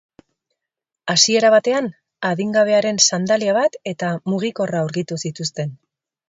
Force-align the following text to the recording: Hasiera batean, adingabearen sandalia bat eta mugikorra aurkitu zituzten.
Hasiera 1.13 1.51
batean, 1.55 1.89
adingabearen 2.29 3.01
sandalia 3.11 3.55
bat 3.59 3.79
eta 3.93 4.11
mugikorra 4.33 4.83
aurkitu 4.87 5.21
zituzten. 5.27 5.79